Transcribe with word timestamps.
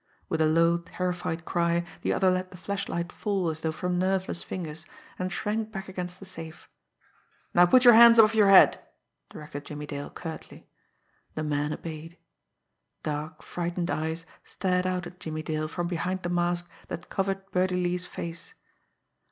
With 0.29 0.41
a 0.41 0.47
low, 0.47 0.79
terrified 0.79 1.45
cry, 1.45 1.85
the 2.01 2.11
other 2.11 2.31
let 2.31 2.49
the 2.49 2.57
flashlight 2.57 3.11
fall 3.11 3.51
as 3.51 3.61
though 3.61 3.71
from 3.71 3.99
nerveless 3.99 4.41
fingers, 4.41 4.83
and 5.19 5.31
shrank 5.31 5.71
back 5.71 5.87
against 5.87 6.19
the 6.19 6.25
safe. 6.25 6.67
"Now 7.53 7.67
put 7.67 7.85
your 7.85 7.93
hands 7.93 8.17
above 8.17 8.33
your 8.33 8.49
head!" 8.49 8.83
directed 9.29 9.65
Jimmie 9.65 9.85
Dale 9.85 10.09
curtly. 10.09 10.67
The 11.35 11.43
man 11.43 11.71
obeyed. 11.71 12.17
Dark, 13.03 13.43
frightened 13.43 13.91
eyes 13.91 14.25
stared 14.43 14.87
out 14.87 15.05
at 15.05 15.19
Jimmie 15.19 15.43
Dale 15.43 15.67
from 15.67 15.85
behind 15.85 16.23
the 16.23 16.29
mask 16.29 16.67
that 16.87 17.11
covered 17.11 17.51
Birdie 17.51 17.83
Lee's 17.83 18.07
face. 18.07 18.55